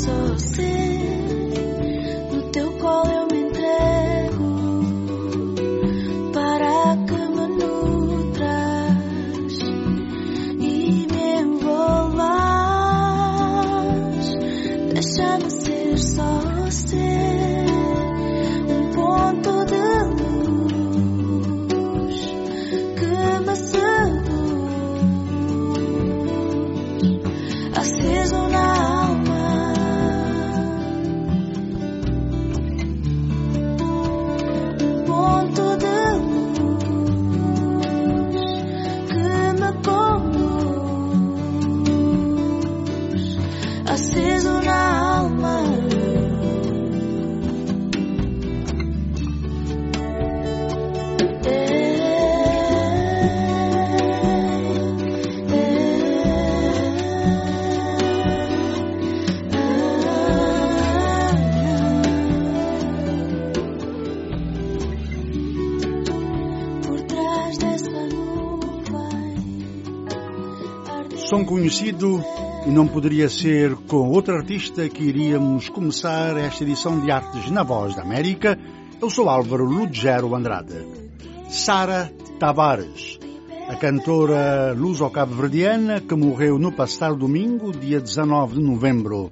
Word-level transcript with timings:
ser 0.00 0.38
só 0.38 0.79
Som 71.30 71.44
conhecido 71.44 72.20
e 72.66 72.70
não 72.70 72.88
poderia 72.88 73.28
ser 73.28 73.76
com 73.86 74.10
outro 74.10 74.34
artista 74.34 74.88
que 74.88 75.04
iríamos 75.04 75.68
começar 75.68 76.36
esta 76.36 76.64
edição 76.64 76.98
de 76.98 77.08
Artes 77.08 77.48
na 77.52 77.62
Voz 77.62 77.94
da 77.94 78.02
América. 78.02 78.58
Eu 79.00 79.08
sou 79.08 79.28
Álvaro 79.28 79.64
Lugero 79.64 80.34
Andrade. 80.34 80.84
Sara 81.48 82.12
Tavares, 82.40 83.20
a 83.68 83.76
cantora 83.76 84.72
luso-cabo-verdiana 84.72 86.00
que 86.00 86.16
morreu 86.16 86.58
no 86.58 86.72
passado 86.72 87.14
domingo, 87.14 87.70
dia 87.70 88.00
19 88.00 88.56
de 88.56 88.62
novembro. 88.64 89.30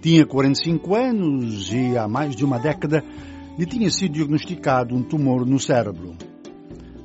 Tinha 0.00 0.24
45 0.24 0.94
anos 0.94 1.70
e 1.70 1.94
há 1.98 2.08
mais 2.08 2.34
de 2.34 2.42
uma 2.42 2.58
década 2.58 3.04
lhe 3.58 3.66
tinha 3.66 3.90
sido 3.90 4.14
diagnosticado 4.14 4.96
um 4.96 5.02
tumor 5.02 5.44
no 5.44 5.60
cérebro. 5.60 6.16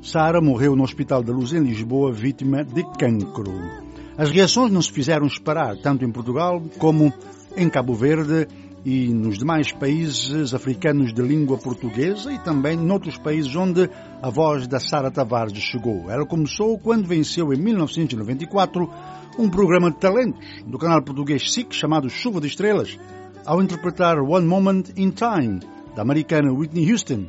Sara 0.02 0.40
morreu 0.40 0.78
no 0.78 0.84
Hospital 0.84 1.22
da 1.24 1.34
Luz 1.34 1.52
em 1.52 1.60
Lisboa, 1.60 2.14
vítima 2.14 2.64
de 2.64 2.86
cancro. 2.98 3.89
As 4.20 4.32
reações 4.32 4.70
não 4.70 4.82
se 4.82 4.92
fizeram 4.92 5.26
esperar, 5.28 5.78
tanto 5.78 6.04
em 6.04 6.12
Portugal 6.12 6.62
como 6.78 7.14
em 7.56 7.70
Cabo 7.70 7.94
Verde 7.94 8.50
e 8.84 9.14
nos 9.14 9.38
demais 9.38 9.72
países 9.72 10.54
africanos 10.54 11.14
de 11.14 11.22
língua 11.22 11.58
portuguesa 11.58 12.30
e 12.30 12.38
também 12.38 12.76
noutros 12.76 13.18
países 13.18 13.56
onde 13.56 13.90
a 14.22 14.30
voz 14.30 14.68
da 14.68 14.78
Sara 14.78 15.10
Tavares 15.10 15.58
chegou. 15.60 16.12
Ela 16.12 16.26
começou 16.26 16.78
quando 16.78 17.08
venceu 17.08 17.54
em 17.54 17.62
1994 17.62 18.90
um 19.38 19.50
programa 19.50 19.90
de 19.90 20.00
talentos 20.00 20.46
do 20.66 20.78
canal 20.78 21.02
português 21.02 21.54
SIC 21.54 21.74
chamado 21.74 22.10
Chuva 22.10 22.42
de 22.42 22.48
Estrelas, 22.48 23.00
ao 23.46 23.64
interpretar 23.64 24.20
One 24.20 24.46
Moment 24.46 24.84
in 24.98 25.12
Time, 25.12 25.62
da 25.96 26.02
americana 26.02 26.52
Whitney 26.52 26.92
Houston. 26.92 27.26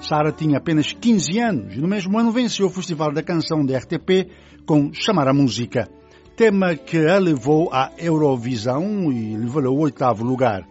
Sara 0.00 0.30
tinha 0.30 0.58
apenas 0.58 0.92
15 0.92 1.40
anos 1.40 1.74
e 1.74 1.80
no 1.80 1.88
mesmo 1.88 2.16
ano 2.16 2.30
venceu 2.30 2.66
o 2.66 2.70
Festival 2.70 3.12
da 3.12 3.24
Canção 3.24 3.66
da 3.66 3.76
RTP 3.76 4.30
com 4.66 4.92
Chamar 4.94 5.28
a 5.28 5.34
Música, 5.34 5.88
tema 6.36 6.74
que 6.74 7.06
a 7.06 7.18
levou 7.18 7.70
à 7.72 7.92
Eurovisão 7.98 9.12
e 9.12 9.34
lhe 9.36 9.46
valeu 9.46 9.72
o 9.72 9.80
oitavo 9.80 10.24
lugar. 10.24 10.66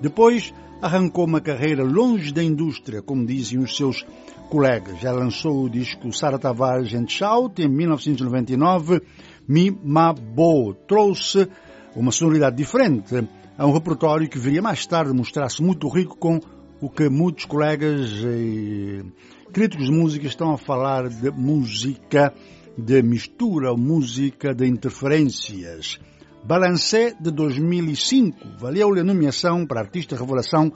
Depois 0.00 0.54
arrancou 0.80 1.26
uma 1.26 1.40
carreira 1.40 1.82
longe 1.82 2.32
da 2.32 2.42
indústria, 2.42 3.02
como 3.02 3.26
dizem 3.26 3.58
os 3.58 3.76
seus 3.76 4.06
colegas. 4.48 5.00
Já 5.00 5.12
lançou 5.12 5.64
o 5.64 5.70
disco 5.70 6.12
Sara 6.12 6.38
Tavares 6.38 6.94
and 6.94 7.08
Shout 7.08 7.60
em 7.60 7.68
1999, 7.68 9.02
Mi 9.48 9.76
Ma 9.82 10.12
Bo. 10.12 10.74
Trouxe 10.74 11.48
uma 11.96 12.12
sonoridade 12.12 12.56
diferente 12.56 13.26
a 13.58 13.66
um 13.66 13.72
repertório 13.72 14.28
que 14.28 14.38
viria 14.38 14.62
mais 14.62 14.86
tarde 14.86 15.12
mostrar-se 15.12 15.62
muito 15.62 15.88
rico 15.88 16.16
com 16.16 16.40
o 16.80 16.88
que 16.88 17.08
muitos 17.08 17.44
colegas 17.44 18.10
e 18.24 19.04
críticos 19.52 19.86
de 19.86 19.92
música 19.92 20.26
estão 20.26 20.52
a 20.52 20.58
falar 20.58 21.08
de 21.08 21.30
música 21.30 22.32
de 22.76 23.02
mistura, 23.02 23.74
música 23.74 24.54
de 24.54 24.66
interferências. 24.66 25.98
Balancé 26.44 27.14
de 27.20 27.30
2005 27.30 28.58
valeu-lhe 28.58 29.00
a 29.00 29.04
nomeação 29.04 29.66
para 29.66 29.80
Artista 29.80 30.16
Revelação 30.16 30.72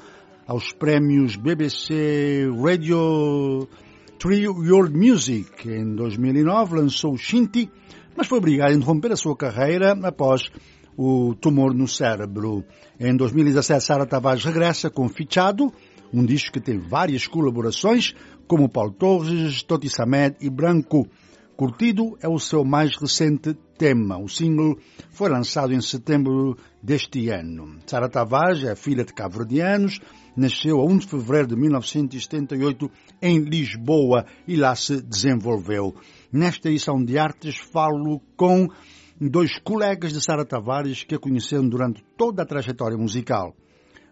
aos 0.47 0.73
prémios 0.73 1.37
BBC 1.37 2.47
Radio 2.62 3.67
Trio 4.19 4.53
World 4.53 4.97
Music. 4.97 5.69
Em 5.69 5.95
2009 5.95 6.77
lançou 6.77 7.17
Shinty, 7.17 7.71
mas 8.17 8.27
foi 8.27 8.39
obrigado 8.39 8.71
a 8.71 8.75
interromper 8.75 9.12
a 9.12 9.17
sua 9.17 9.37
carreira 9.37 9.93
após 10.03 10.43
o 10.97 11.35
tumor 11.35 11.75
no 11.75 11.89
cérebro. 11.89 12.65
Em 13.01 13.17
2017, 13.17 13.85
Sara 13.85 14.06
Tavares 14.06 14.45
regressa 14.45 14.89
com 14.89 15.09
Fichado, 15.09 15.73
um 16.12 16.25
disco 16.25 16.53
que 16.53 16.61
tem 16.61 16.79
várias 16.79 17.27
colaborações, 17.27 18.15
como 18.47 18.69
Paulo 18.69 18.93
Torres, 18.93 19.62
Toti 19.62 19.91
Samed 19.91 20.37
e 20.41 20.49
Branco. 20.49 21.09
Curtido 21.56 22.19
é 22.21 22.28
o 22.28 22.39
seu 22.39 22.62
mais 22.67 22.97
recente 22.97 23.55
tema. 23.78 24.19
O 24.19 24.28
single 24.28 24.77
foi 25.11 25.31
lançado 25.31 25.72
em 25.72 25.81
setembro 25.81 26.55
deste 26.83 27.31
ano. 27.31 27.79
Sara 27.87 28.11
Tavares 28.11 28.62
é 28.62 28.76
filha 28.76 29.06
de 29.06 29.14
cabo-verdianos, 29.14 29.99
nasceu 30.37 30.79
a 30.79 30.85
1 30.85 30.99
de 30.99 31.06
fevereiro 31.06 31.49
de 31.49 31.56
1978 31.56 32.91
em 33.23 33.38
Lisboa 33.38 34.26
e 34.47 34.55
lá 34.55 34.76
se 34.76 35.00
desenvolveu. 35.00 35.94
Nesta 36.31 36.69
edição 36.69 37.03
de 37.03 37.17
artes 37.17 37.56
falo 37.56 38.20
com 38.37 38.69
dois 39.19 39.58
colegas 39.58 40.12
de 40.12 40.23
Sara 40.23 40.44
Tavares 40.44 41.05
que 41.05 41.14
a 41.14 41.19
conheceram 41.19 41.67
durante 41.67 42.05
toda 42.19 42.43
a 42.43 42.47
trajetória 42.47 42.99
musical. 42.99 43.56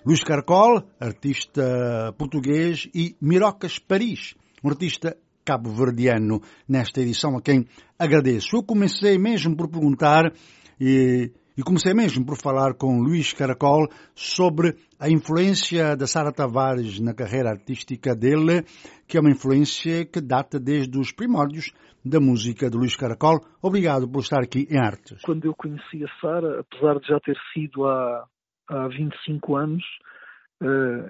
Luís 0.07 0.25
Carcol, 0.25 0.83
artista 0.99 2.15
português, 2.17 2.89
e 2.95 3.15
Mirocas 3.21 3.79
Paris, 3.79 4.35
um 4.63 4.71
artista 4.71 5.15
cabo-verdiano, 5.45 6.41
nesta 6.69 7.01
edição 7.01 7.37
a 7.37 7.43
quem 7.43 7.67
agradeço. 7.99 8.57
Eu 8.57 8.63
comecei 8.63 9.19
mesmo 9.19 9.57
por 9.57 9.69
perguntar 9.69 10.33
e, 10.81 11.31
e 11.57 11.63
comecei 11.63 11.95
mesmo 11.95 12.25
por 12.25 12.37
falar 12.37 12.75
com 12.75 13.01
Luís 13.01 13.33
Caracol 13.33 13.87
sobre 14.15 14.77
a 14.99 15.09
influência 15.09 15.97
da 15.97 16.07
Sara 16.07 16.33
Tavares 16.33 16.99
na 16.99 17.15
carreira 17.15 17.51
artística 17.51 18.15
dele, 18.15 18.65
que 19.07 19.17
é 19.17 19.21
uma 19.21 19.31
influência 19.31 20.05
que 20.05 20.21
data 20.21 20.59
desde 20.59 20.99
os 20.99 21.13
primórdios 21.13 21.73
da 22.05 22.21
música 22.21 22.69
de 22.69 22.77
Luís 22.77 22.97
Caracol. 22.97 23.41
Obrigado 23.63 24.09
por 24.09 24.21
estar 24.21 24.43
aqui 24.43 24.67
em 24.71 24.79
Artes. 24.79 25.21
Quando 25.23 25.45
eu 25.45 25.55
conheci 25.55 26.05
a 26.05 26.21
Sara, 26.21 26.61
apesar 26.61 26.99
de 27.01 27.07
já 27.09 27.21
ter 27.21 27.37
sido 27.53 27.87
há, 27.87 28.27
há 28.69 28.89
25 28.89 29.57
anos, 29.57 29.85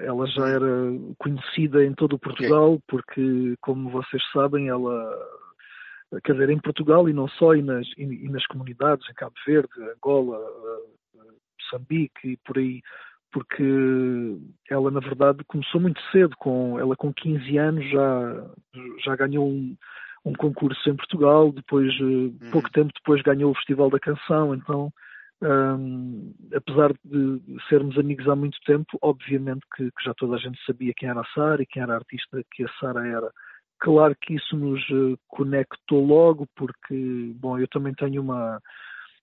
ela 0.03 0.27
já 0.27 0.49
era 0.49 0.67
conhecida 1.19 1.85
em 1.85 1.95
todo 1.95 2.15
o 2.15 2.19
Portugal, 2.19 2.81
porque, 2.89 3.55
como 3.61 3.91
vocês 3.91 4.23
sabem, 4.33 4.69
ela, 4.69 5.17
quer 6.25 6.33
dizer, 6.33 6.51
em 6.51 6.59
Portugal 6.59 7.09
e 7.09 7.13
não 7.13 7.29
só, 7.29 7.55
e 7.55 7.63
nas, 7.63 7.87
e, 7.97 8.29
nas 8.29 8.47
comunidades, 8.47 9.09
em 9.09 9.15
Cabo 9.15 9.35
Verde, 9.47 9.71
Angola, 9.97 10.39
uh, 10.39 11.35
Moçambique 11.61 12.33
e 12.33 12.37
por 12.39 12.59
aí, 12.59 12.81
porque 13.33 13.65
ela, 14.71 14.91
na 14.91 15.01
verdade, 15.01 15.45
começou 15.47 15.81
muito 15.81 16.01
cedo, 16.13 16.35
com, 16.39 16.79
ela 16.79 16.97
com 16.97 17.13
15 17.13 17.59
anos 17.59 17.91
já, 17.91 18.47
já 19.05 19.17
ganhou 19.17 19.49
um, 19.49 19.77
um 20.25 20.33
concurso 20.33 20.89
em 20.89 20.97
Portugal, 20.97 21.53
depois, 21.53 21.93
uh, 22.01 22.05
uhum. 22.05 22.39
pouco 22.51 22.71
tempo 22.71 22.93
depois 22.95 23.23
ganhou 23.23 23.51
o 23.51 23.55
Festival 23.57 23.91
da 23.91 24.01
Canção, 24.01 24.55
então 24.55 24.93
um, 25.43 26.33
apesar 26.55 26.93
de 27.05 27.43
sermos 27.69 27.99
amigos 27.99 28.29
há 28.29 28.37
muito 28.37 28.59
tempo, 28.65 28.99
obviamente 29.03 29.65
que, 29.77 29.85
que, 29.91 30.05
já 30.05 30.15
toda 30.15 30.37
a 30.37 30.39
gente 30.39 30.59
sabia 30.65 30.95
quem 30.97 31.09
era 31.09 31.21
a 31.21 31.27
Sara 31.35 31.63
e 31.63 31.67
quem 31.67 31.83
era 31.83 31.93
a 31.93 31.97
artista 31.97 32.43
que 32.53 32.65
a 32.65 32.69
Sara 32.81 33.07
era. 33.07 33.31
Claro 33.79 34.17
que 34.21 34.35
isso 34.35 34.57
nos 34.57 34.81
eh, 34.91 35.17
conectou 35.29 36.05
logo, 36.07 36.47
porque, 36.57 37.33
bom, 37.37 37.59
eu 37.59 37.69
também 37.69 37.93
tenho 37.95 38.23
uma. 38.23 38.61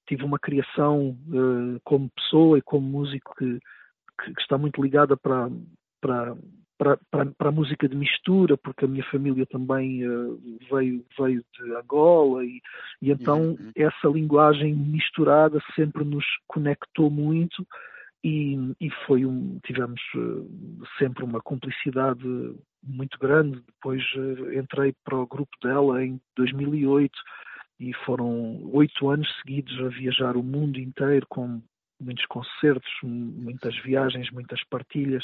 tive 0.08 0.24
uma 0.24 0.38
criação 0.38 1.18
uh, 1.30 1.80
como 1.84 2.12
pessoa 2.12 2.58
e 2.60 2.62
como 2.62 2.88
músico 2.88 3.34
que, 3.38 3.60
que, 4.22 4.34
que 4.34 4.42
está 4.42 4.58
muito 4.58 4.82
ligada 4.82 5.18
para, 5.18 5.50
para, 6.02 6.36
para, 6.82 6.98
para, 7.12 7.26
para, 7.28 7.50
a 7.50 7.52
música 7.52 7.88
de 7.88 7.96
mistura, 7.96 8.58
porque 8.58 8.86
a 8.86 8.88
minha 8.88 9.04
família 9.12 9.46
também 9.46 10.04
uh, 10.08 10.42
veio, 10.72 11.06
veio 11.16 11.46
de 11.54 11.76
Angola, 11.76 12.44
e, 12.44 12.60
e 13.00 13.12
então 13.12 13.52
uhum. 13.52 13.72
essa 13.76 14.08
linguagem 14.08 14.74
misturada 14.74 15.62
sempre 15.76 16.04
nos 16.04 16.26
conectou 16.48 17.12
muito 17.12 17.68
e, 18.24 18.56
e 18.82 18.90
foi 19.06 19.28
um, 19.28 19.60
tivemos 19.64 20.02
uh, 20.16 20.84
sempre 20.98 21.24
uma 21.24 21.40
cumplicidade 21.40 22.24
muito 22.84 23.20
grande. 23.20 23.62
Depois 23.62 24.02
uh, 24.16 24.52
entrei 24.52 24.96
para 25.06 25.18
o 25.18 25.28
grupo 25.28 25.56
dela 25.62 26.04
em 26.04 26.20
2008 26.36 27.14
e 27.80 27.94
foram 28.06 28.60
oito 28.74 29.08
anos 29.08 29.28
seguidos 29.40 29.80
a 29.82 29.90
viajar 29.90 30.36
o 30.36 30.42
mundo 30.42 30.80
inteiro 30.80 31.28
com 31.30 31.62
muitos 32.00 32.26
concertos, 32.26 32.92
muitas 33.04 33.78
viagens, 33.84 34.32
muitas 34.32 34.64
partilhas. 34.64 35.24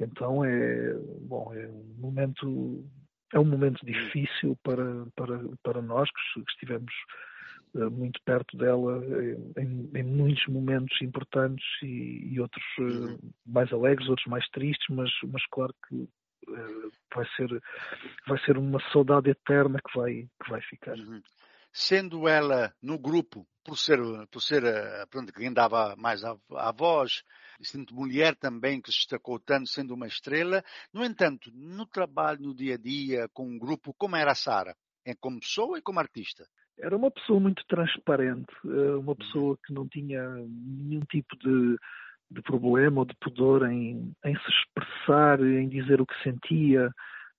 Então 0.00 0.44
é 0.44 0.94
bom, 1.22 1.52
é 1.54 1.66
um 1.66 1.94
momento 1.98 2.84
é 3.32 3.38
um 3.38 3.44
momento 3.44 3.84
difícil 3.84 4.56
para 4.62 5.06
para 5.16 5.40
para 5.62 5.82
nós 5.82 6.08
que 6.10 6.40
estivemos 6.48 6.92
uh, 7.74 7.90
muito 7.90 8.20
perto 8.24 8.56
dela 8.56 9.02
em, 9.56 9.90
em, 9.94 10.02
muitos 10.02 10.46
momentos 10.46 10.96
importantes 11.02 11.66
e, 11.82 12.32
e 12.32 12.40
outros 12.40 12.64
uh, 12.78 13.18
mais 13.44 13.72
alegres, 13.72 14.08
outros 14.08 14.26
mais 14.28 14.48
tristes, 14.50 14.86
mas 14.94 15.10
mas 15.32 15.44
claro 15.50 15.74
que 15.88 16.08
vai 17.14 17.26
ser 17.36 17.48
vai 18.26 18.38
ser 18.44 18.56
uma 18.56 18.80
saudade 18.92 19.28
eterna 19.30 19.80
que 19.86 19.98
vai 19.98 20.28
que 20.42 20.50
vai 20.50 20.62
ficar. 20.62 20.96
Uhum 20.96 21.20
sendo 21.72 22.26
ela 22.26 22.74
no 22.82 22.98
grupo, 22.98 23.46
por 23.64 23.76
ser, 23.76 24.00
por 24.30 24.40
ser 24.40 24.62
pronto, 25.10 25.32
quem 25.32 25.52
dava 25.52 25.94
mais 25.96 26.24
a, 26.24 26.36
a 26.56 26.72
voz, 26.72 27.22
sendo 27.64 27.94
mulher 27.94 28.36
também 28.36 28.80
que 28.80 28.90
se 28.90 28.98
destacou 28.98 29.38
tanto, 29.38 29.68
sendo 29.68 29.94
uma 29.94 30.06
estrela. 30.06 30.62
No 30.92 31.04
entanto, 31.04 31.50
no 31.54 31.86
trabalho, 31.86 32.40
no 32.40 32.54
dia 32.54 32.74
a 32.74 32.78
dia, 32.78 33.28
com 33.32 33.46
um 33.46 33.58
grupo, 33.58 33.94
como 33.98 34.16
era 34.16 34.32
a 34.32 34.34
Sara? 34.34 34.74
É 35.04 35.14
como 35.14 35.40
pessoa 35.40 35.78
e 35.78 35.82
como 35.82 36.00
artista? 36.00 36.44
Era 36.78 36.96
uma 36.96 37.10
pessoa 37.10 37.40
muito 37.40 37.64
transparente, 37.66 38.52
eh, 38.64 38.96
uma 38.96 39.16
pessoa 39.16 39.58
que 39.66 39.72
não 39.72 39.88
tinha 39.88 40.22
nenhum 40.22 41.00
tipo 41.10 41.36
de, 41.38 41.76
de 42.30 42.42
problema 42.42 43.00
ou 43.00 43.04
de 43.04 43.16
pudor 43.20 43.68
em, 43.68 44.12
em 44.24 44.34
se 44.34 44.50
expressar, 44.50 45.40
em 45.40 45.68
dizer 45.68 46.00
o 46.00 46.06
que 46.06 46.22
sentia, 46.22 46.90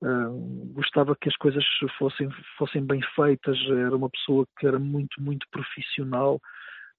Uh, 0.02 0.72
gostava 0.74 1.14
que 1.14 1.28
as 1.28 1.36
coisas 1.36 1.62
fossem, 1.98 2.30
fossem 2.58 2.86
bem 2.86 3.02
feitas, 3.18 3.58
era 3.70 3.94
uma 3.94 4.10
pessoa 4.10 4.48
que 4.58 4.66
era 4.66 4.80
muito, 4.80 5.22
muito 5.22 5.46
profissional 5.52 6.40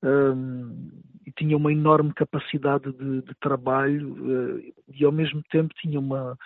uh, 0.02 1.02
e 1.26 1.32
tinha 1.32 1.56
uma 1.56 1.72
enorme 1.72 2.12
capacidade 2.14 2.92
de, 2.92 3.22
de 3.22 3.34
trabalho 3.40 4.12
uh, 4.12 4.72
e 4.88 5.04
ao 5.04 5.12
mesmo 5.12 5.42
tempo 5.50 5.74
tinha 5.74 5.98
uma, 5.98 6.36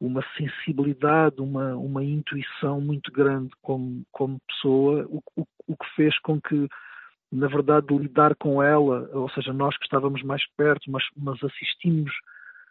uma 0.00 0.22
sensibilidade, 0.36 1.40
uma, 1.40 1.74
uma 1.76 2.04
intuição 2.04 2.80
muito 2.80 3.10
grande 3.12 3.50
como, 3.62 4.04
como 4.12 4.40
pessoa, 4.48 5.06
o, 5.08 5.22
o, 5.36 5.46
o 5.66 5.76
que 5.76 5.86
fez 5.94 6.18
com 6.20 6.40
que 6.40 6.68
na 7.32 7.48
verdade 7.48 7.86
lidar 7.96 8.34
com 8.36 8.62
ela, 8.62 9.08
ou 9.12 9.28
seja, 9.30 9.52
nós 9.52 9.76
que 9.76 9.84
estávamos 9.84 10.22
mais 10.22 10.42
perto, 10.56 10.90
mas, 10.90 11.02
mas 11.16 11.42
assistimos 11.42 12.12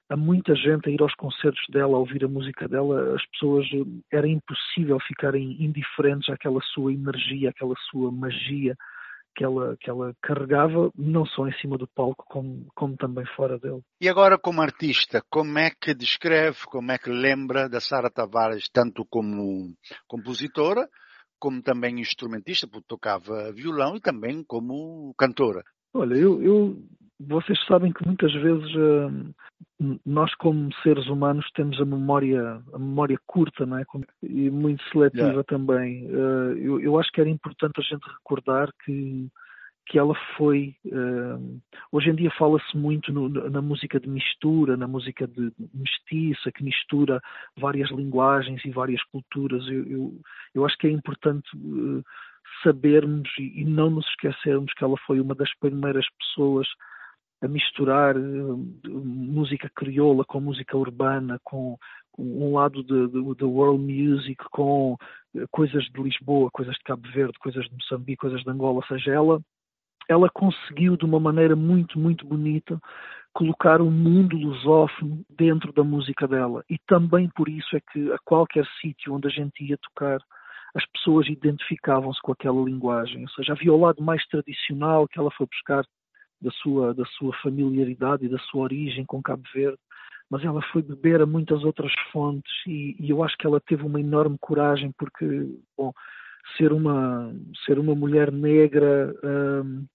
a 0.09 0.15
muita 0.15 0.55
gente 0.55 0.88
a 0.88 0.91
ir 0.91 1.01
aos 1.01 1.13
concertos 1.15 1.63
dela, 1.69 1.95
a 1.95 1.99
ouvir 1.99 2.23
a 2.23 2.27
música 2.27 2.67
dela, 2.67 3.15
as 3.15 3.25
pessoas 3.27 3.65
era 4.11 4.27
impossível 4.27 4.99
ficarem 4.99 5.61
indiferentes 5.61 6.29
àquela 6.29 6.61
sua 6.61 6.93
energia, 6.93 7.49
àquela 7.49 7.73
sua 7.89 8.11
magia 8.11 8.75
que 9.35 9.43
ela, 9.43 9.75
que 9.79 9.89
ela 9.89 10.13
carregava, 10.21 10.89
não 10.97 11.25
só 11.25 11.47
em 11.47 11.53
cima 11.59 11.77
do 11.77 11.87
palco, 11.87 12.25
como, 12.27 12.65
como 12.73 12.95
também 12.95 13.25
fora 13.35 13.59
dele. 13.59 13.81
E 13.99 14.07
agora, 14.07 14.37
como 14.37 14.61
artista, 14.61 15.21
como 15.29 15.59
é 15.59 15.69
que 15.69 15.93
descreve, 15.93 16.59
como 16.67 16.91
é 16.91 16.97
que 16.97 17.09
lembra 17.09 17.67
da 17.67 17.79
Sara 17.79 18.09
Tavares, 18.09 18.69
tanto 18.71 19.05
como 19.09 19.73
compositora, 20.07 20.87
como 21.37 21.61
também 21.61 21.99
instrumentista, 21.99 22.67
porque 22.67 22.87
tocava 22.87 23.51
violão, 23.51 23.97
e 23.97 24.01
também 24.01 24.43
como 24.43 25.13
cantora? 25.17 25.63
Olha, 25.93 26.15
eu, 26.15 26.41
eu 26.41 26.77
vocês 27.19 27.57
sabem 27.65 27.94
que 27.94 28.06
muitas 28.06 28.33
vezes 28.33 28.75
uh, 28.75 30.00
nós 30.06 30.33
como 30.35 30.73
seres 30.83 31.07
humanos 31.07 31.50
temos 31.56 31.79
a 31.79 31.85
memória 31.85 32.62
a 32.73 32.79
memória 32.79 33.17
curta 33.25 33.65
não 33.65 33.77
é? 33.77 33.85
E 34.23 34.50
muito 34.50 34.83
seletiva 34.89 35.27
yeah. 35.27 35.44
também. 35.44 36.06
Uh, 36.07 36.57
eu, 36.57 36.79
eu, 36.81 37.00
acho 37.00 37.12
que 37.12 37.21
era 37.21 37.29
importante 37.29 37.79
a 37.79 37.83
gente 37.83 38.06
recordar 38.07 38.69
que 38.83 39.29
que 39.88 40.00
ela 40.00 40.15
foi 40.35 40.75
uh, 40.88 41.62
hoje 41.91 42.09
em 42.09 42.15
dia 42.15 42.31
fala-se 42.31 42.75
muito 42.75 43.13
no, 43.13 43.29
na 43.29 43.62
música 43.62 44.00
de 44.00 44.09
mistura 44.09 44.75
na 44.75 44.88
música 44.88 45.27
de 45.27 45.51
mestiça 45.73 46.51
que 46.51 46.63
mistura 46.63 47.21
várias 47.57 47.91
linguagens 47.91 48.65
e 48.65 48.71
várias 48.71 49.01
culturas. 49.06 49.65
Eu, 49.67 49.85
eu, 49.85 50.19
eu 50.56 50.65
acho 50.65 50.77
que 50.77 50.88
é 50.88 50.91
importante 50.91 51.47
sabermos 52.63 53.29
e, 53.39 53.62
e 53.62 53.63
não 53.63 53.89
nos 53.89 54.06
esquecermos 54.07 54.73
que 54.73 54.83
ela 54.83 54.97
foi 55.06 55.19
uma 55.19 55.35
das 55.35 55.53
primeiras 55.59 56.06
pessoas 56.17 56.67
a 57.45 57.47
misturar 57.47 58.18
uh, 58.18 58.57
música 58.88 59.69
crioula 59.74 60.25
com 60.25 60.39
música 60.39 60.77
urbana, 60.77 61.39
com, 61.43 61.77
um 62.17 62.53
lado 62.53 62.81
da 63.36 63.46
world 63.46 63.84
music, 63.84 64.43
com 64.51 64.93
uh, 64.93 65.48
coisas 65.51 65.84
de 65.86 66.01
Lisboa, 66.01 66.50
coisas 66.51 66.75
de 66.75 66.84
Cabo 66.84 67.08
Verde, 67.13 67.38
coisas 67.39 67.65
de 67.65 67.74
Moçambique, 67.74 68.17
coisas 68.17 68.41
de 68.41 68.50
Angola, 68.50 68.77
ou 68.77 68.86
seja, 68.86 69.12
ela, 69.12 69.39
ela 70.10 70.29
conseguiu 70.29 70.98
de 70.98 71.05
uma 71.05 71.19
maneira 71.19 71.55
muito, 71.55 72.00
muito 72.00 72.25
bonita 72.25 72.79
colocar 73.34 73.81
o 73.81 73.91
mundo 73.91 74.38
lusófono 74.38 75.24
dentro 75.29 75.74
da 75.74 75.84
música 75.84 76.25
dela. 76.25 76.63
E 76.69 76.77
também 76.88 77.29
por 77.36 77.50
isso 77.50 77.75
é 77.75 77.81
que 77.91 78.12
a 78.13 78.17
qualquer 78.24 78.65
sítio 78.81 79.13
onde 79.13 79.27
a 79.27 79.29
gente 79.29 79.62
ia 79.62 79.77
tocar, 79.77 80.19
as 80.74 80.86
pessoas 80.88 81.27
identificavam-se 81.27 82.22
com 82.22 82.31
aquela 82.31 82.63
linguagem. 82.63 83.24
Ou 83.24 83.29
seja, 83.29 83.53
havia 83.53 83.74
o 83.74 83.79
lado 83.79 84.01
mais 84.01 84.25
tradicional 84.27 85.08
que 85.08 85.19
ela 85.19 85.31
foi 85.31 85.48
buscar 85.48 85.86
da 86.42 86.51
sua, 86.51 86.94
da 86.94 87.06
sua 87.06 87.34
familiaridade 87.42 88.25
e 88.25 88.30
da 88.30 88.38
sua 88.39 88.63
origem 88.63 89.06
com 89.06 89.22
Cabo 89.22 89.44
Verde, 89.54 89.77
mas 90.30 90.44
ela 90.44 90.62
foi 90.72 90.82
beber 90.82 91.22
a 91.22 91.25
muitas 91.25 91.63
outras 91.63 91.92
fontes 92.12 92.51
e, 92.68 92.96
e 93.00 93.10
eu 93.10 93.24
acho 93.24 93.38
que 93.38 93.46
ela 93.46 93.60
teve 93.60 93.84
uma 93.84 94.00
enorme 94.00 94.38
coragem 94.39 94.92
porque, 94.98 95.25
bom, 95.77 95.92
ser 96.58 96.72
uma, 96.72 97.34
ser 97.65 97.80
uma 97.80 97.96
mulher 97.96 98.32
negra 98.32 99.13
um, 99.24 99.86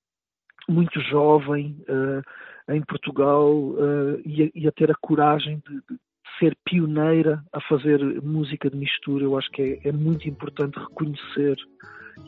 muito 0.68 1.00
jovem 1.02 1.76
uh, 1.88 2.72
em 2.72 2.82
Portugal 2.82 3.52
uh, 3.52 4.20
e, 4.24 4.44
a, 4.44 4.50
e, 4.54 4.68
a, 4.68 4.72
ter 4.72 4.90
a 4.90 4.94
coragem 5.00 5.62
de, 5.66 5.74
de, 5.74 6.00
ser 6.38 6.56
pioneira 6.64 7.42
a 7.52 7.60
fazer 7.62 8.00
música 8.22 8.70
de 8.70 8.76
mistura, 8.76 9.24
eu 9.24 9.36
acho 9.36 9.50
que 9.50 9.80
é, 9.84 9.88
é 9.88 9.92
muito 9.92 10.26
importante 10.26 10.78
reconhecer 10.78 11.56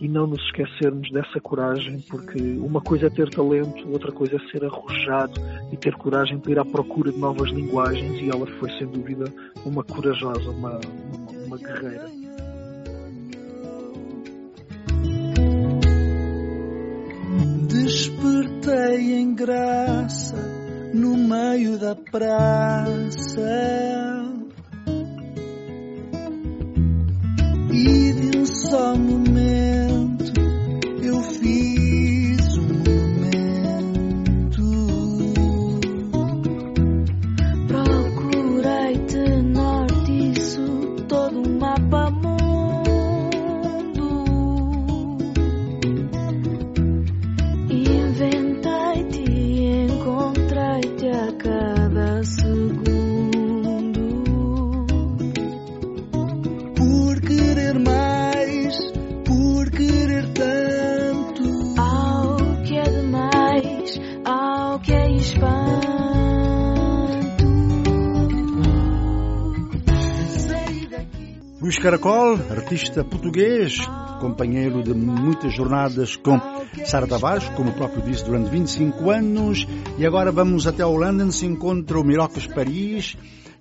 e 0.00 0.08
não 0.08 0.26
nos 0.26 0.42
esquecermos 0.46 1.10
dessa 1.12 1.40
coragem, 1.40 2.00
porque 2.10 2.40
uma 2.58 2.80
coisa 2.80 3.06
é 3.06 3.10
ter 3.10 3.30
talento, 3.30 3.88
outra 3.90 4.10
coisa 4.10 4.36
é 4.36 4.50
ser 4.50 4.64
arrojado 4.64 5.40
e 5.70 5.76
ter 5.76 5.94
coragem 5.94 6.40
para 6.40 6.52
ir 6.52 6.58
à 6.58 6.64
procura 6.64 7.12
de 7.12 7.18
novas 7.18 7.50
linguagens, 7.50 8.20
e 8.20 8.28
ela 8.28 8.46
foi 8.58 8.68
sem 8.78 8.86
dúvida 8.88 9.32
uma 9.64 9.84
corajosa, 9.84 10.50
uma, 10.50 10.80
uma, 10.80 11.46
uma 11.46 11.58
guerreira. 11.58 12.10
Despertei 17.68 19.14
em 19.18 19.34
graça 19.34 20.36
no 20.94 21.16
meio 21.16 21.78
da 21.78 21.94
praça 21.94 23.02
e 27.70 28.12
de 28.12 28.38
um 28.38 28.46
só 28.46 28.94
momento 28.96 29.61
Caracol, 71.82 72.38
artista 72.48 73.02
português, 73.02 73.80
companheiro 74.20 74.84
de 74.84 74.94
muitas 74.94 75.52
jornadas 75.52 76.14
com 76.14 76.38
Sara 76.84 77.08
Tavares, 77.08 77.48
como 77.56 77.70
o 77.70 77.74
próprio 77.74 78.02
disse, 78.02 78.24
durante 78.24 78.48
25 78.50 79.10
anos. 79.10 79.66
E 79.98 80.06
agora 80.06 80.30
vamos 80.30 80.68
até 80.68 80.84
a 80.84 80.86
Holanda, 80.86 81.24
onde 81.24 81.34
se 81.34 81.44
encontra 81.44 81.98
o 81.98 82.04
Mirocas 82.04 82.46
Paris, 82.46 83.16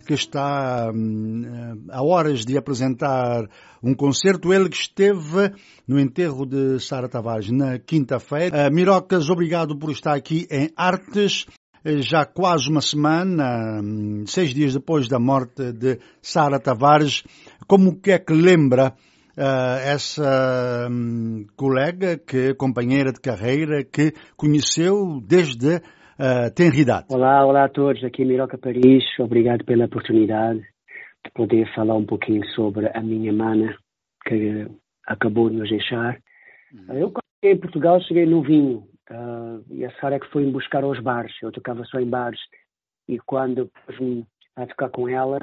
que 0.05 0.13
está 0.13 0.91
hum, 0.93 1.41
a 1.89 2.03
horas 2.03 2.45
de 2.45 2.55
apresentar 2.59 3.49
um 3.81 3.95
concerto. 3.95 4.53
Ele 4.53 4.69
que 4.69 4.77
esteve 4.77 5.51
no 5.87 5.99
enterro 5.99 6.45
de 6.45 6.79
Sara 6.79 7.09
Tavares 7.09 7.49
na 7.49 7.79
quinta-feira. 7.79 8.67
Uh, 8.67 8.71
Mirocas, 8.71 9.31
obrigado 9.31 9.75
por 9.79 9.89
estar 9.89 10.13
aqui 10.13 10.47
em 10.51 10.71
Artes. 10.77 11.47
Eh, 11.83 12.01
já 12.01 12.25
quase 12.25 12.69
uma 12.69 12.81
semana, 12.81 13.81
hum, 13.81 14.23
seis 14.27 14.53
dias 14.53 14.75
depois 14.75 15.07
da 15.07 15.19
morte 15.19 15.73
de 15.73 15.97
Sara 16.21 16.59
Tavares, 16.59 17.23
como 17.67 17.99
que 17.99 18.11
é 18.11 18.19
que 18.19 18.33
lembra 18.33 18.93
uh, 19.35 19.79
essa 19.83 20.87
um, 20.91 21.43
colega, 21.57 22.19
que 22.19 22.53
companheira 22.53 23.11
de 23.11 23.19
carreira, 23.19 23.83
que 23.83 24.13
conheceu 24.37 25.19
desde 25.27 25.77
uh, 25.77 26.53
tenridade? 26.55 27.07
Olá, 27.09 27.43
olá 27.43 27.65
a 27.65 27.69
todos, 27.69 28.03
aqui 28.03 28.23
Miroca 28.25 28.59
Paris, 28.59 29.03
obrigado 29.19 29.65
pela 29.65 29.85
oportunidade 29.85 30.59
de 30.59 31.31
poder 31.33 31.65
falar 31.73 31.95
um 31.95 32.05
pouquinho 32.05 32.45
sobre 32.53 32.91
a 32.95 33.01
minha 33.01 33.33
mana, 33.33 33.75
que 34.27 34.67
acabou 35.07 35.49
de 35.49 35.55
nos 35.55 35.69
deixar. 35.69 36.19
Uhum. 36.71 36.95
Eu, 36.95 37.09
quando 37.09 37.25
cheguei 37.41 37.57
em 37.57 37.59
Portugal, 37.59 37.99
cheguei 38.01 38.27
no 38.27 38.43
vinho, 38.43 38.83
Uh, 39.11 39.61
e 39.69 39.83
a 39.83 39.91
Sara 39.99 40.15
é 40.15 40.19
que 40.19 40.29
foi 40.29 40.45
me 40.45 40.51
buscar 40.51 40.83
aos 40.83 40.99
bares. 40.99 41.33
Eu 41.41 41.51
tocava 41.51 41.83
só 41.85 41.99
em 41.99 42.09
bares. 42.09 42.39
E 43.09 43.19
quando 43.19 43.69
pus-me 43.85 44.25
a 44.55 44.65
tocar 44.65 44.89
com 44.89 45.09
ela, 45.09 45.37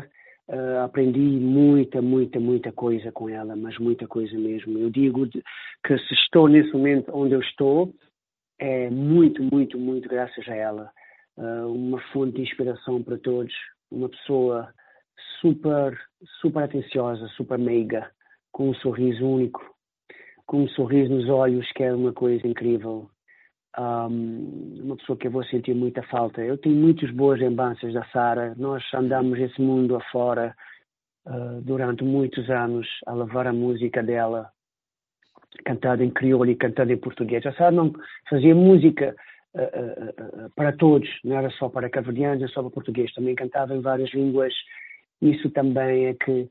uh, 0.49 0.85
aprendi 0.85 1.21
muita, 1.21 2.01
muita, 2.01 2.41
muita 2.41 2.73
coisa 2.73 3.13
com 3.13 3.29
ela, 3.29 3.55
mas 3.55 3.77
muita 3.79 4.07
coisa 4.07 4.37
mesmo. 4.39 4.79
Eu 4.79 4.89
digo 4.89 5.29
que 5.29 5.99
se 5.99 6.15
estou 6.15 6.49
nesse 6.49 6.73
momento 6.73 7.11
onde 7.13 7.35
eu 7.35 7.41
estou, 7.41 7.93
é 8.59 8.89
muito, 8.89 9.43
muito, 9.43 9.79
muito 9.79 10.09
graças 10.09 10.49
a 10.49 10.55
ela. 10.55 10.91
Uh, 11.37 11.71
uma 11.71 12.01
fonte 12.13 12.37
de 12.37 12.43
inspiração 12.43 13.03
para 13.03 13.19
todos. 13.19 13.53
Uma 13.91 14.09
pessoa 14.09 14.73
super, 15.41 15.99
super 16.41 16.63
atenciosa, 16.63 17.29
super 17.37 17.59
meiga, 17.59 18.11
com 18.51 18.71
um 18.71 18.75
sorriso 18.77 19.27
único, 19.27 19.63
com 20.47 20.63
um 20.63 20.69
sorriso 20.69 21.13
nos 21.13 21.29
olhos 21.29 21.71
que 21.73 21.83
é 21.83 21.93
uma 21.93 22.13
coisa 22.13 22.47
incrível 22.47 23.11
um, 23.79 24.81
uma 24.83 24.97
pessoa 24.97 25.17
que 25.17 25.27
eu 25.29 25.31
vou 25.31 25.45
sentir 25.45 25.75
muita 25.75 26.03
falta. 26.05 26.43
Eu 26.43 26.59
tenho 26.59 26.75
muitas 26.75 27.11
boas 27.11 27.39
lembranças 27.39 27.93
da 27.93 28.05
Sara. 28.07 28.55
Nós 28.57 28.83
andamos 28.93 29.39
esse 29.39 29.61
mundo 29.61 29.97
afora 29.97 30.55
uh, 31.27 31.61
durante 31.63 32.03
muitos 32.03 32.51
anos 32.51 32.87
a 33.07 33.15
levar 33.15 33.47
a 33.47 33.53
música 33.53 34.03
dela, 34.03 34.51
cantada 35.65 36.05
em 36.05 36.11
crioulo 36.11 36.51
e 36.51 36.57
cantada 36.57 36.93
em 36.93 36.97
português. 36.97 37.47
A 37.47 37.53
Sara 37.53 37.71
não 37.71 37.93
fazia 38.29 38.55
música 38.55 39.15
uh, 39.55 40.47
uh, 40.47 40.51
para 40.57 40.73
todos, 40.73 41.09
não 41.25 41.37
era 41.37 41.51
só 41.51 41.69
para 41.69 41.89
cabo-verdianos, 41.89 42.41
não 42.41 42.49
só 42.49 42.63
para 42.63 42.73
português. 42.73 43.13
Também 43.15 43.35
cantava 43.35 43.77
em 43.77 43.81
várias 43.81 44.13
línguas. 44.13 44.53
Isso 45.23 45.51
também 45.51 46.07
é 46.07 46.15
que, 46.15 46.49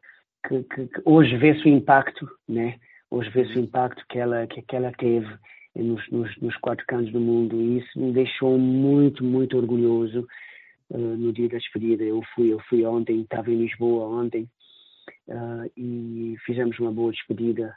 que, 0.47 0.63
que, 0.63 0.87
que 0.87 1.01
hoje 1.03 1.35
vê-se 1.35 1.65
o 1.65 1.69
impacto, 1.69 2.27
né? 2.47 2.77
Hoje 3.09 3.29
vê-se 3.29 3.57
o 3.57 3.61
impacto 3.61 4.03
que 4.09 4.19
ela, 4.19 4.45
que, 4.47 4.61
que 4.61 4.75
ela 4.75 4.91
teve 4.91 5.27
nos, 5.83 6.09
nos, 6.09 6.37
nos, 6.41 6.57
quatro 6.57 6.85
cantos 6.87 7.11
do 7.11 7.19
mundo 7.19 7.55
e 7.55 7.79
isso 7.79 7.99
me 7.99 8.11
deixou 8.11 8.57
muito, 8.57 9.23
muito 9.23 9.57
orgulhoso 9.57 10.27
uh, 10.89 10.97
no 10.97 11.31
dia 11.31 11.49
da 11.49 11.57
despedida. 11.57 12.03
Eu 12.03 12.21
fui, 12.33 12.51
eu 12.51 12.59
fui 12.69 12.85
ontem, 12.85 13.21
estava 13.21 13.51
em 13.51 13.57
Lisboa 13.57 14.07
ontem 14.07 14.49
uh, 15.27 15.71
e 15.75 16.35
fizemos 16.45 16.77
uma 16.79 16.91
boa 16.91 17.11
despedida 17.11 17.75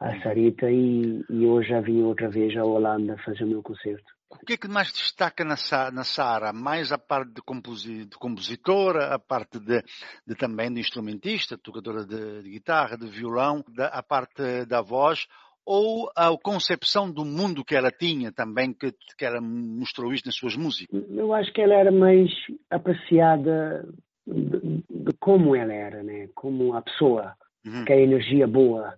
à 0.00 0.20
Sarita 0.22 0.70
e, 0.70 1.24
e, 1.28 1.46
hoje 1.46 1.70
já 1.70 1.80
vim 1.80 2.02
outra 2.02 2.28
vez 2.28 2.56
à 2.56 2.64
Holanda 2.64 3.16
fazer 3.24 3.44
o 3.44 3.48
meu 3.48 3.62
concerto. 3.62 4.16
O 4.30 4.44
que 4.44 4.52
é 4.52 4.56
que 4.58 4.68
mais 4.68 4.92
destaca 4.92 5.42
na, 5.42 5.56
na 5.90 6.04
Sara? 6.04 6.52
Mais 6.52 6.92
a 6.92 6.98
parte 6.98 7.32
de, 7.32 7.42
composi 7.42 8.04
de 8.04 8.16
compositora, 8.16 9.14
a 9.14 9.18
parte 9.18 9.58
de, 9.58 9.82
de, 10.26 10.34
também 10.34 10.72
de 10.72 10.80
instrumentista, 10.80 11.56
tocadora 11.56 12.04
de, 12.04 12.42
de 12.42 12.50
guitarra, 12.50 12.96
de 12.96 13.08
violão, 13.08 13.64
da, 13.68 13.86
a 13.88 14.02
parte 14.02 14.66
da 14.66 14.82
voz 14.82 15.26
ou 15.70 16.10
a 16.16 16.34
concepção 16.42 17.12
do 17.12 17.26
mundo 17.26 17.62
que 17.62 17.76
ela 17.76 17.90
tinha 17.90 18.32
também, 18.32 18.72
que, 18.72 18.90
que 19.18 19.22
ela 19.22 19.38
mostrou 19.38 20.14
isto 20.14 20.24
nas 20.24 20.34
suas 20.34 20.56
músicas? 20.56 20.98
Eu 21.10 21.34
acho 21.34 21.52
que 21.52 21.60
ela 21.60 21.74
era 21.74 21.92
mais 21.92 22.30
apreciada 22.70 23.86
de, 24.26 24.82
de 24.88 25.12
como 25.20 25.54
ela 25.54 25.74
era, 25.74 26.02
né? 26.02 26.30
como 26.34 26.74
a 26.74 26.80
pessoa, 26.80 27.34
uhum. 27.66 27.84
que 27.84 27.92
é 27.92 28.00
energia 28.00 28.46
boa, 28.46 28.94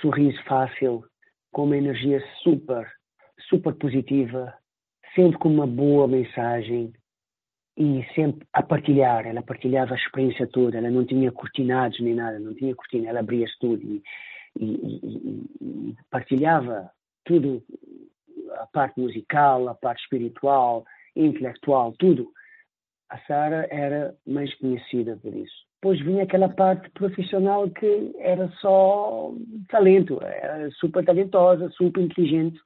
sorriso 0.00 0.42
fácil, 0.48 1.04
com 1.52 1.62
uma 1.62 1.76
energia 1.76 2.20
super, 2.42 2.90
super 3.48 3.72
positiva, 3.76 4.52
sempre 5.14 5.38
com 5.38 5.48
uma 5.48 5.66
boa 5.66 6.08
mensagem 6.08 6.92
e 7.78 8.04
sempre 8.16 8.44
a 8.52 8.64
partilhar. 8.64 9.28
Ela 9.28 9.42
partilhava 9.42 9.94
a 9.94 9.96
experiência 9.96 10.48
toda, 10.48 10.76
ela 10.76 10.90
não 10.90 11.04
tinha 11.04 11.30
cortinados 11.30 12.00
nem 12.00 12.16
nada, 12.16 12.40
não 12.40 12.52
tinha 12.52 12.74
cortina, 12.74 13.10
ela 13.10 13.20
abria-se 13.20 13.56
tudo. 13.60 13.80
E, 13.80 14.02
e, 14.58 14.64
e, 14.64 15.90
e 15.90 15.96
partilhava 16.10 16.90
tudo, 17.24 17.62
a 18.52 18.66
parte 18.66 19.00
musical, 19.00 19.68
a 19.68 19.74
parte 19.74 20.02
espiritual, 20.02 20.84
intelectual, 21.14 21.92
tudo. 21.92 22.32
A 23.08 23.18
Sara 23.20 23.66
era 23.70 24.14
mais 24.26 24.54
conhecida 24.56 25.16
por 25.16 25.34
isso. 25.34 25.70
Depois 25.82 26.00
vinha 26.00 26.24
aquela 26.24 26.48
parte 26.48 26.90
profissional 26.90 27.68
que 27.70 28.14
era 28.18 28.48
só 28.60 29.32
talento, 29.68 30.18
era 30.22 30.70
super 30.72 31.04
talentosa, 31.04 31.70
super 31.70 32.02
inteligente, 32.02 32.60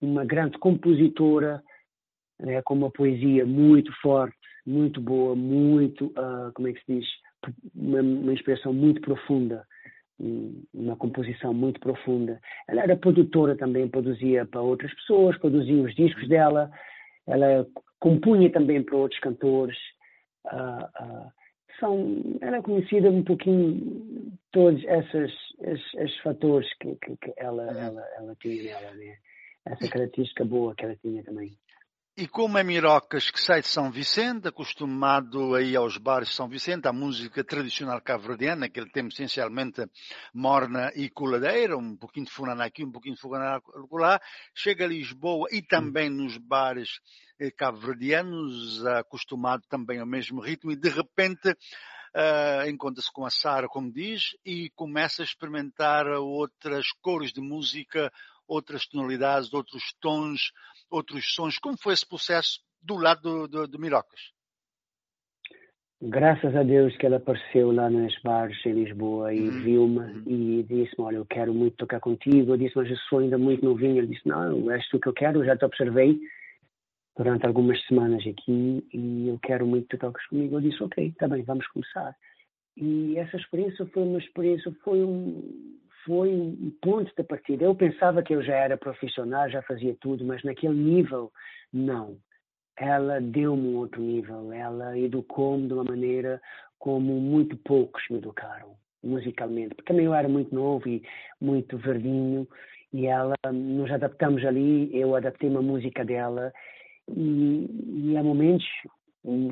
uma 0.00 0.24
grande 0.24 0.58
compositora, 0.58 1.62
né, 2.38 2.60
com 2.62 2.74
uma 2.74 2.90
poesia 2.90 3.46
muito 3.46 3.92
forte, 4.00 4.36
muito 4.66 5.00
boa, 5.00 5.36
muito, 5.36 6.06
uh, 6.06 6.52
como 6.54 6.68
é 6.68 6.72
que 6.72 6.84
se 6.84 6.98
diz, 6.98 7.06
uma, 7.74 8.00
uma 8.00 8.72
muito 8.72 9.00
profunda 9.00 9.64
uma 10.74 10.96
composição 10.96 11.54
muito 11.54 11.80
profunda. 11.80 12.40
Ela 12.68 12.82
era 12.82 12.96
produtora 12.96 13.56
também, 13.56 13.88
produzia 13.88 14.44
para 14.44 14.60
outras 14.60 14.92
pessoas, 14.94 15.38
produzia 15.38 15.82
os 15.82 15.94
discos 15.94 16.28
dela, 16.28 16.70
ela 17.26 17.66
compunha 17.98 18.50
também 18.50 18.82
para 18.82 18.96
outros 18.96 19.20
cantores. 19.20 19.78
Uh, 20.46 20.84
uh, 21.04 21.32
são, 21.78 22.22
ela 22.40 22.58
é 22.58 22.62
conhecida 22.62 23.10
um 23.10 23.24
pouquinho 23.24 24.36
todos 24.52 24.82
esses, 24.84 25.32
esses, 25.62 25.94
esses 25.94 26.18
fatores 26.18 26.68
que, 26.78 26.94
que, 26.96 27.16
que 27.16 27.32
ela, 27.36 27.64
ela, 27.64 28.06
ela 28.18 28.36
tinha 28.36 28.64
nela, 28.64 28.94
né? 28.94 29.16
essa 29.64 29.88
característica 29.88 30.44
boa 30.44 30.74
que 30.74 30.84
ela 30.84 30.96
tinha 30.96 31.22
também. 31.24 31.56
E 32.20 32.28
como 32.28 32.58
é 32.58 32.62
Mirocas 32.62 33.30
que 33.30 33.40
sai 33.40 33.62
de 33.62 33.68
São 33.68 33.90
Vicente, 33.90 34.46
acostumado 34.46 35.54
aí 35.54 35.74
aos 35.74 35.96
bares 35.96 36.28
de 36.28 36.34
São 36.34 36.50
Vicente, 36.50 36.86
à 36.86 36.92
música 36.92 37.42
tradicional 37.42 37.98
cabo-verdiana, 38.02 38.68
que 38.68 38.78
ele 38.78 38.90
tem 38.90 39.08
essencialmente 39.08 39.86
morna 40.34 40.92
e 40.94 41.08
coladeira, 41.08 41.78
um 41.78 41.96
pouquinho 41.96 42.26
de 42.26 42.32
funaná 42.32 42.66
aqui, 42.66 42.84
um 42.84 42.92
pouquinho 42.92 43.14
de 43.14 43.22
funaná 43.22 43.58
lá, 43.90 44.20
chega 44.54 44.84
a 44.84 44.88
Lisboa 44.88 45.48
e 45.50 45.62
também 45.62 46.10
nos 46.10 46.36
bares 46.36 47.00
eh, 47.38 47.50
cabo-verdianos, 47.52 48.84
acostumado 48.84 49.62
também 49.66 49.98
ao 49.98 50.06
mesmo 50.06 50.42
ritmo, 50.42 50.70
e 50.70 50.76
de 50.76 50.90
repente 50.90 51.56
Uh, 52.12 52.68
encontra-se 52.68 53.08
com 53.12 53.24
a 53.24 53.30
Sara, 53.30 53.68
como 53.68 53.92
diz, 53.92 54.36
e 54.44 54.68
começa 54.70 55.22
a 55.22 55.24
experimentar 55.24 56.08
outras 56.08 56.86
cores 57.00 57.32
de 57.32 57.40
música, 57.40 58.10
outras 58.48 58.84
tonalidades, 58.88 59.54
outros 59.54 59.94
tons, 60.00 60.50
outros 60.90 61.34
sons. 61.34 61.58
Como 61.58 61.76
foi 61.78 61.94
esse 61.94 62.06
processo 62.06 62.60
do 62.82 62.96
lado 62.96 63.20
do, 63.22 63.48
do, 63.48 63.68
do 63.68 63.78
Mirocas? 63.78 64.20
Graças 66.02 66.56
a 66.56 66.62
Deus 66.62 66.96
que 66.96 67.04
ela 67.04 67.16
apareceu 67.16 67.70
lá 67.70 67.90
nas 67.90 68.14
bares 68.22 68.56
em 68.64 68.72
Lisboa 68.72 69.34
e 69.34 69.40
uhum. 69.40 69.62
viu-me 69.62 69.98
uhum. 69.98 70.22
e 70.26 70.62
disse-me, 70.62 71.04
olha, 71.04 71.16
eu 71.16 71.26
quero 71.26 71.52
muito 71.52 71.76
tocar 71.76 72.00
contigo. 72.00 72.52
Eu 72.52 72.56
disse, 72.56 72.74
mas 72.74 72.88
eu 72.88 72.96
sou 73.08 73.18
ainda 73.18 73.36
muito 73.36 73.62
novinho. 73.62 73.98
Ele 73.98 74.06
disse, 74.06 74.26
não, 74.26 74.70
és 74.70 74.88
tu 74.88 74.98
que 74.98 75.08
eu 75.08 75.12
quero, 75.12 75.40
eu 75.40 75.44
já 75.44 75.56
te 75.58 75.64
observei 75.66 76.18
durante 77.18 77.44
algumas 77.44 77.78
semanas 77.86 78.26
aqui 78.26 78.82
e 78.94 79.28
eu 79.28 79.38
quero 79.42 79.66
muito 79.66 79.88
que 79.88 79.98
toques 79.98 80.26
comigo. 80.28 80.56
Eu 80.56 80.62
disse, 80.62 80.82
ok, 80.82 81.08
está 81.08 81.28
bem, 81.28 81.42
vamos 81.42 81.66
começar. 81.66 82.16
E 82.78 83.18
essa 83.18 83.36
experiência 83.36 83.84
foi 83.92 84.02
uma 84.02 84.18
experiência, 84.18 84.74
foi 84.82 85.04
um, 85.04 85.78
foi 86.04 86.30
um 86.30 86.72
ponto 86.80 87.12
de 87.14 87.22
partida. 87.22 87.64
Eu 87.64 87.74
pensava 87.74 88.22
que 88.22 88.34
eu 88.34 88.42
já 88.42 88.54
era 88.54 88.76
profissional, 88.76 89.48
já 89.50 89.62
fazia 89.62 89.96
tudo, 90.00 90.24
mas 90.24 90.42
naquele 90.42 90.74
nível, 90.74 91.32
não. 91.72 92.16
Ela 92.76 93.20
deu-me 93.20 93.68
um 93.68 93.76
outro 93.76 94.00
nível. 94.00 94.52
Ela 94.52 94.98
educou-me 94.98 95.66
de 95.66 95.74
uma 95.74 95.84
maneira 95.84 96.40
como 96.78 97.20
muito 97.20 97.56
poucos 97.58 98.02
me 98.10 98.18
educaram, 98.18 98.74
musicalmente. 99.02 99.74
Porque 99.74 99.92
também 99.92 100.06
eu 100.06 100.14
era 100.14 100.28
muito 100.28 100.54
novo 100.54 100.88
e 100.88 101.02
muito 101.40 101.76
verdinho, 101.76 102.48
e 102.92 103.06
ela, 103.06 103.34
nos 103.52 103.90
adaptamos 103.90 104.44
ali, 104.44 104.90
eu 104.98 105.14
adaptei 105.14 105.48
uma 105.48 105.62
música 105.62 106.04
dela, 106.04 106.52
e, 107.08 108.10
e 108.10 108.16
há 108.16 108.22
momentos, 108.22 108.66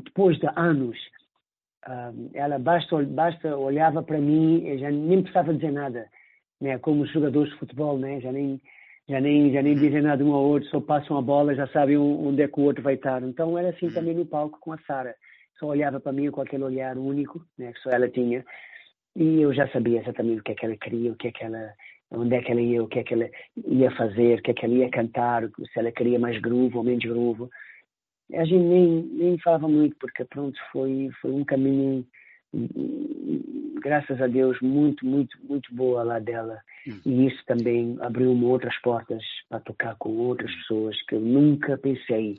depois 0.04 0.38
de 0.38 0.48
anos, 0.56 0.96
Uh, 1.86 2.30
ela 2.34 2.58
basta, 2.58 3.02
basta 3.04 3.56
olhava 3.56 4.02
para 4.02 4.18
mim 4.18 4.66
e 4.66 4.78
já 4.78 4.90
nem 4.90 5.22
precisava 5.22 5.54
dizer 5.54 5.70
nada, 5.70 6.06
né? 6.60 6.78
Como 6.78 7.02
os 7.02 7.10
jogadores 7.10 7.52
de 7.52 7.58
futebol, 7.58 7.98
né? 7.98 8.20
Já 8.20 8.32
nem 8.32 8.60
já 9.08 9.20
nem 9.20 9.52
já 9.52 9.62
nem 9.62 9.74
dizem 9.74 10.02
nada 10.02 10.24
um 10.24 10.32
ao 10.32 10.44
outro, 10.44 10.68
só 10.68 10.80
passam 10.80 11.16
a 11.16 11.22
bola, 11.22 11.54
já 11.54 11.66
sabem 11.68 11.96
onde 11.96 12.42
é 12.42 12.48
que 12.48 12.60
o 12.60 12.64
outro 12.64 12.82
vai 12.82 12.94
estar. 12.94 13.22
Então 13.22 13.58
era 13.58 13.70
assim 13.70 13.90
também 13.90 14.14
no 14.14 14.26
palco 14.26 14.58
com 14.60 14.72
a 14.72 14.78
Sara. 14.86 15.14
Só 15.58 15.66
olhava 15.66 15.98
para 15.98 16.12
mim 16.12 16.30
com 16.30 16.40
aquele 16.40 16.64
olhar 16.64 16.96
único, 16.98 17.44
né? 17.58 17.72
Que 17.72 17.80
só 17.80 17.90
ela 17.90 18.08
tinha. 18.08 18.44
E 19.16 19.40
eu 19.40 19.52
já 19.52 19.68
sabia 19.68 20.00
exatamente 20.00 20.40
o 20.40 20.44
que 20.44 20.52
é 20.52 20.54
que 20.54 20.66
ela 20.66 20.76
queria, 20.76 21.12
o 21.12 21.16
que 21.16 21.28
é 21.28 21.32
que 21.32 21.44
ela 21.44 21.74
onde 22.10 22.34
é 22.34 22.42
que 22.42 22.50
ela 22.50 22.60
ia, 22.60 22.82
o 22.82 22.88
que 22.88 22.98
é 23.00 23.04
que 23.04 23.14
ela 23.14 23.28
ia 23.66 23.90
fazer, 23.92 24.38
o 24.38 24.42
que 24.42 24.50
é 24.50 24.54
que 24.54 24.64
ela 24.64 24.74
ia 24.74 24.90
cantar, 24.90 25.48
se 25.48 25.78
ela 25.78 25.92
queria 25.92 26.18
mais 26.18 26.40
groove 26.40 26.76
ou 26.76 26.84
menos 26.84 27.04
groove. 27.04 27.48
A 28.34 28.44
gente 28.44 28.62
nem, 28.62 29.02
nem 29.02 29.38
falava 29.38 29.68
muito, 29.68 29.96
porque 29.98 30.24
pronto, 30.24 30.58
foi, 30.72 31.10
foi 31.20 31.30
um 31.32 31.44
caminho, 31.44 32.06
graças 33.80 34.20
a 34.20 34.26
Deus, 34.26 34.58
muito, 34.60 35.04
muito, 35.06 35.36
muito 35.46 35.74
boa 35.74 36.02
lá 36.02 36.18
dela. 36.18 36.60
Hum. 36.86 37.00
E 37.04 37.26
isso 37.26 37.42
também 37.46 37.96
abriu-me 38.00 38.44
outras 38.44 38.76
portas 38.80 39.22
para 39.48 39.60
tocar 39.60 39.96
com 39.96 40.10
outras 40.16 40.54
pessoas 40.56 41.00
que 41.02 41.14
eu 41.14 41.20
nunca 41.20 41.76
pensei 41.78 42.36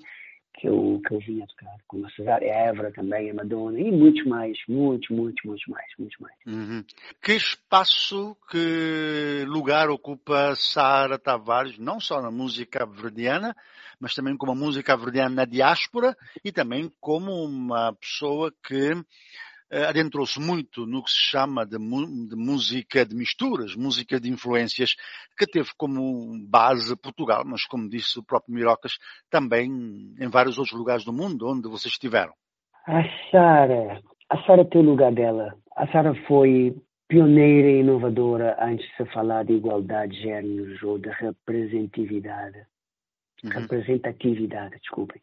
que 0.60 0.68
eu, 0.68 1.01
que 1.08 1.13
eu 1.13 1.20
vinha 1.20 1.48
tocar, 1.48 1.74
como 1.88 2.06
a 2.06 2.10
Cesária 2.12 2.51
Évora 2.51 2.92
também, 2.92 3.32
a 3.32 3.34
Madonna 3.34 3.80
e 3.80 3.92
muitos 3.92 4.25
mais, 4.25 4.58
muitos, 4.68 5.10
muitos, 5.10 5.42
muitos 5.46 5.66
mais, 5.68 5.88
muitos 5.98 6.20
mais. 6.20 6.36
Uhum. 6.46 6.84
Que 7.24 7.34
espaço, 7.34 8.36
que 8.50 9.46
lugar 9.48 9.89
ocupa 9.89 10.54
Sara 10.56 11.18
Tavares, 11.18 11.78
não 11.78 12.00
só 12.00 12.22
na 12.22 12.30
música 12.30 12.86
verdiana, 12.86 13.56
mas 14.00 14.13
também 14.13 14.36
como 14.36 14.51
a 14.51 14.56
música 14.56 14.98
verdiana 14.98 15.34
na 15.34 15.46
diáspora 15.46 16.16
e 16.44 16.51
também 16.51 16.92
como 17.00 17.32
uma 17.32 17.94
pessoa 17.94 18.51
que 18.63 18.92
adentrou-se 19.71 20.39
muito 20.39 20.85
no 20.85 21.03
que 21.03 21.11
se 21.11 21.19
chama 21.19 21.65
de, 21.65 21.77
de, 21.77 22.35
música 22.35 23.05
de 23.05 23.15
misturas, 23.15 23.75
música 23.75 24.19
de 24.19 24.29
influências, 24.29 24.95
que 25.38 25.45
teve 25.45 25.69
como 25.77 26.47
base 26.47 26.95
Portugal, 26.95 27.43
mas 27.45 27.65
como 27.65 27.89
disse 27.89 28.19
o 28.19 28.23
próprio 28.23 28.55
Mirocas, 28.55 28.93
também 29.29 29.69
em 30.19 30.29
vários 30.29 30.57
outros 30.57 30.77
lugares 30.77 31.05
do 31.05 31.13
mundo 31.13 31.47
onde 31.47 31.69
vocês 31.69 31.93
estiveram. 31.93 32.33
A 32.88 33.03
Sara, 33.29 34.01
a 34.29 34.43
Sara 34.43 34.65
tem 34.65 34.81
o 34.81 34.85
lugar 34.85 35.11
dela. 35.11 35.53
A 35.75 35.88
Sara 35.91 36.15
foi 36.27 36.75
pioneira 37.07 37.69
e 37.69 37.79
inovadora 37.81 38.55
antes 38.59 38.88
de 38.88 38.95
se 38.97 39.05
falar 39.13 39.43
de 39.43 39.53
igualdade 39.53 40.15
de 40.15 40.23
géneros 40.23 40.81
ou 40.83 40.97
de 40.97 41.09
representatividade. 41.09 42.59
Uhum. 43.43 43.49
Representatividade, 43.51 44.77
desculpem. 44.79 45.21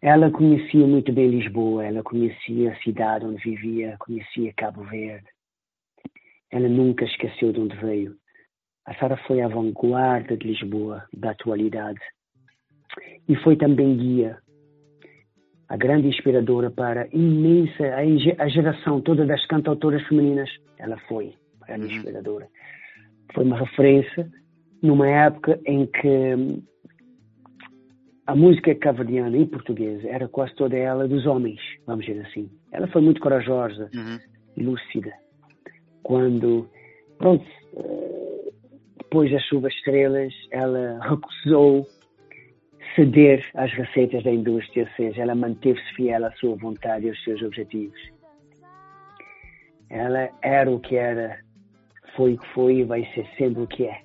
Ela 0.00 0.30
conhecia 0.30 0.86
muito 0.86 1.12
bem 1.12 1.28
Lisboa, 1.28 1.84
ela 1.84 2.02
conhecia 2.02 2.72
a 2.72 2.76
cidade 2.76 3.26
onde 3.26 3.42
vivia, 3.42 3.96
conhecia 3.98 4.52
Cabo 4.56 4.84
Verde. 4.84 5.26
Ela 6.50 6.68
nunca 6.68 7.04
esqueceu 7.04 7.52
de 7.52 7.60
onde 7.60 7.76
veio. 7.76 8.16
A 8.86 8.94
Sara 8.94 9.16
foi 9.28 9.40
a 9.40 9.48
vanguarda 9.48 10.36
de 10.36 10.46
Lisboa, 10.46 11.04
da 11.12 11.30
atualidade. 11.30 12.00
E 13.28 13.36
foi 13.36 13.56
também 13.56 13.96
guia, 13.96 14.38
a 15.68 15.76
grande 15.76 16.08
inspiradora 16.08 16.70
para 16.70 17.04
a 17.04 17.08
imensa, 17.12 17.82
a 18.38 18.48
geração 18.48 19.00
toda 19.00 19.24
das 19.24 19.46
cantautoras 19.46 20.06
femininas. 20.06 20.50
Ela 20.78 20.98
foi 21.08 21.34
a 21.62 21.66
grande 21.66 21.86
uhum. 21.86 21.98
inspiradora. 21.98 22.48
Foi 23.32 23.44
uma 23.44 23.56
referência 23.56 24.28
numa 24.82 25.08
época 25.08 25.58
em 25.64 25.86
que 25.86 26.62
a 28.26 28.36
música 28.36 28.74
caverdiana 28.74 29.36
em 29.36 29.46
português 29.46 30.04
era 30.04 30.28
quase 30.28 30.54
toda 30.54 30.76
ela 30.76 31.08
dos 31.08 31.26
homens, 31.26 31.60
vamos 31.86 32.06
dizer 32.06 32.24
assim. 32.26 32.48
Ela 32.70 32.86
foi 32.88 33.02
muito 33.02 33.20
corajosa, 33.20 33.90
uhum. 33.94 34.18
lúcida. 34.56 35.12
Quando, 36.02 36.68
pronto, 37.18 37.44
eh, 37.76 38.52
depois 38.98 39.30
das 39.30 39.42
chuvas 39.44 39.74
estrelas, 39.74 40.32
ela 40.50 41.00
recusou 41.02 41.86
ceder 42.94 43.44
às 43.54 43.72
receitas 43.72 44.22
da 44.22 44.30
indústria, 44.30 44.84
ou 44.84 44.90
seja, 44.96 45.22
ela 45.22 45.34
manteve-se 45.34 45.94
fiel 45.94 46.24
à 46.24 46.30
sua 46.32 46.54
vontade 46.56 47.06
e 47.06 47.10
aos 47.10 47.24
seus 47.24 47.42
objetivos. 47.42 48.00
Ela 49.90 50.30
era 50.42 50.70
o 50.70 50.80
que 50.80 50.96
era, 50.96 51.38
foi 52.16 52.34
o 52.34 52.38
que 52.38 52.48
foi 52.54 52.76
e 52.76 52.84
vai 52.84 53.04
ser 53.14 53.26
sempre 53.36 53.62
o 53.62 53.66
que 53.66 53.84
é. 53.84 54.02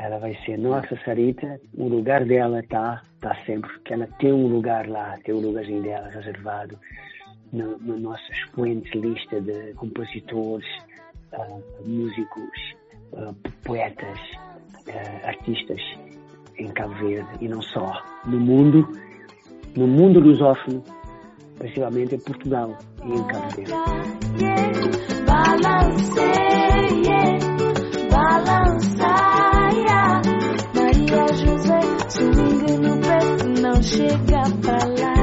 Ela 0.00 0.18
vai 0.18 0.34
ser 0.46 0.58
nossa 0.58 0.98
Sarita, 1.04 1.60
o 1.76 1.86
lugar 1.86 2.24
dela 2.24 2.60
está 2.60 3.02
tá 3.20 3.36
sempre, 3.44 3.70
que 3.84 3.92
ela 3.92 4.06
tem 4.18 4.32
um 4.32 4.46
lugar 4.46 4.88
lá, 4.88 5.18
tem 5.24 5.34
um 5.34 5.40
lugarzinho 5.40 5.82
dela 5.82 6.08
reservado 6.08 6.78
na, 7.52 7.66
na 7.82 7.96
nossa 7.98 8.32
expoente 8.32 8.96
lista 8.96 9.38
de 9.42 9.74
compositores, 9.74 10.66
uh, 11.34 11.62
músicos, 11.86 12.74
uh, 13.12 13.34
poetas, 13.62 14.18
uh, 14.88 15.26
artistas 15.26 15.82
em 16.56 16.68
Cabo 16.68 16.94
Verde 16.94 17.28
e 17.42 17.48
não 17.48 17.60
só, 17.60 18.02
no 18.24 18.40
mundo, 18.40 18.88
no 19.76 19.86
mundo 19.86 20.18
lusófono, 20.18 20.82
principalmente 21.58 22.14
em 22.14 22.20
Portugal 22.20 22.74
e 23.04 23.12
em 23.12 23.26
Cabo 23.26 23.48
Verde. 23.54 23.74
Chega 33.82 34.42
pra 34.62 34.78
lá. 34.84 35.19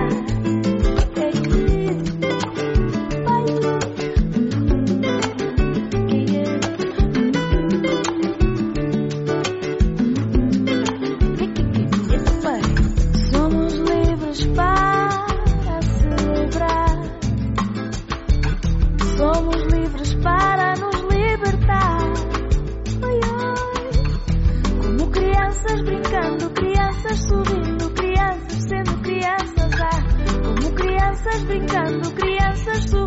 brincando, 31.46 32.12
crianças 32.14 32.84
subindo. 32.90 33.07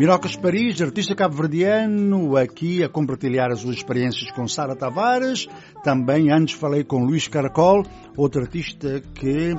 Mirocas 0.00 0.34
Paris, 0.34 0.80
artista 0.80 1.14
cabo-verdiano, 1.14 2.34
aqui 2.34 2.82
a 2.82 2.88
compartilhar 2.88 3.52
as 3.52 3.60
suas 3.60 3.76
experiências 3.76 4.30
com 4.30 4.48
Sara 4.48 4.74
Tavares. 4.74 5.46
Também 5.84 6.32
antes 6.32 6.54
falei 6.54 6.82
com 6.82 7.04
Luís 7.04 7.28
Caracol, 7.28 7.84
outro 8.16 8.40
artista 8.40 9.02
que 9.14 9.54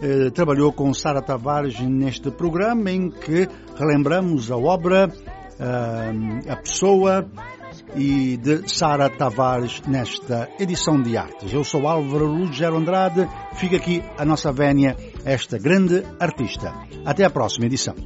eh, 0.00 0.30
trabalhou 0.30 0.72
com 0.72 0.94
Sara 0.94 1.20
Tavares 1.20 1.80
neste 1.80 2.30
programa 2.30 2.88
em 2.88 3.10
que 3.10 3.48
relembramos 3.76 4.48
a 4.52 4.56
obra, 4.56 5.12
eh, 5.58 6.52
a 6.52 6.54
pessoa 6.54 7.28
e 7.96 8.36
de 8.36 8.72
Sara 8.72 9.10
Tavares 9.10 9.82
nesta 9.88 10.48
edição 10.60 11.02
de 11.02 11.16
artes. 11.16 11.52
Eu 11.52 11.64
sou 11.64 11.88
Álvaro 11.88 12.26
Lugero 12.26 12.76
Andrade, 12.76 13.28
fica 13.54 13.74
aqui 13.74 14.04
a 14.16 14.24
nossa 14.24 14.52
vénia, 14.52 14.96
esta 15.24 15.58
grande 15.58 16.04
artista. 16.20 16.72
Até 17.04 17.24
a 17.24 17.30
próxima 17.30 17.66
edição. 17.66 17.96